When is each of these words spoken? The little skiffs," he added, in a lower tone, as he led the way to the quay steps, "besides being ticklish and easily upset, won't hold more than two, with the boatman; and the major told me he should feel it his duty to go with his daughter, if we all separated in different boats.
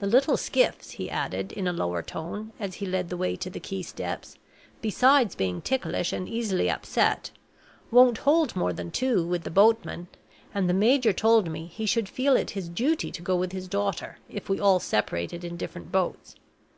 The 0.00 0.06
little 0.06 0.36
skiffs," 0.36 0.90
he 0.90 1.08
added, 1.08 1.50
in 1.50 1.66
a 1.66 1.72
lower 1.72 2.02
tone, 2.02 2.52
as 2.60 2.74
he 2.74 2.84
led 2.84 3.08
the 3.08 3.16
way 3.16 3.36
to 3.36 3.48
the 3.48 3.58
quay 3.58 3.80
steps, 3.80 4.36
"besides 4.82 5.34
being 5.34 5.62
ticklish 5.62 6.12
and 6.12 6.28
easily 6.28 6.68
upset, 6.68 7.30
won't 7.90 8.18
hold 8.18 8.54
more 8.54 8.74
than 8.74 8.90
two, 8.90 9.26
with 9.26 9.44
the 9.44 9.50
boatman; 9.50 10.08
and 10.52 10.68
the 10.68 10.74
major 10.74 11.14
told 11.14 11.50
me 11.50 11.64
he 11.68 11.86
should 11.86 12.10
feel 12.10 12.36
it 12.36 12.50
his 12.50 12.68
duty 12.68 13.10
to 13.12 13.22
go 13.22 13.34
with 13.34 13.52
his 13.52 13.66
daughter, 13.66 14.18
if 14.28 14.46
we 14.50 14.60
all 14.60 14.78
separated 14.78 15.42
in 15.42 15.56
different 15.56 15.90
boats. 15.90 16.34